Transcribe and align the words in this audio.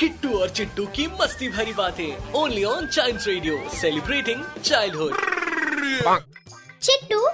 Kittu 0.00 0.28
और 0.38 0.48
चिट्टू 0.50 0.84
की 0.86 1.06
मस्ती 1.20 1.48
भरी 1.48 1.72
बातें। 1.72 2.32
Only 2.34 2.62
on 2.64 2.86
child 2.86 3.20
radio 3.26 3.58
celebrating 3.74 4.42
childhood 4.64 5.12
Chittu 6.82 7.26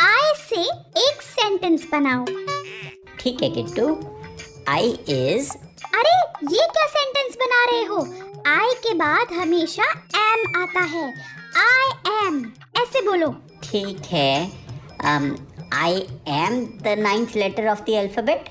I 0.00 0.32
से 0.38 0.60
एक 1.06 1.22
सेंटेंस 1.22 1.86
बनाओ। 1.92 2.24
ठीक 3.20 3.42
है 3.42 3.50
किट्टू। 3.50 3.86
आई 4.68 4.90
इज़ 5.08 5.50
अरे 5.94 6.14
ये 6.52 6.66
क्या 6.74 6.86
सेंटेंस 6.88 7.36
बना 7.42 7.64
रहे 7.70 7.84
हो? 7.84 8.02
आई 8.48 8.74
के 8.86 8.94
बाद 8.94 9.32
हमेशा 9.32 9.90
एम 10.16 10.62
आता 10.62 10.80
है। 10.94 11.06
आई 11.64 12.26
एम 12.26 12.44
ऐसे 12.82 13.02
बोलो। 13.02 13.30
ठीक 13.64 14.02
है। 14.10 14.50
Um, 15.02 15.30
I 15.74 15.94
am 16.28 16.64
the 16.82 16.94
ninth 16.98 17.36
letter 17.36 17.68
of 17.68 17.80
the 17.80 17.94
alphabet 17.98 18.50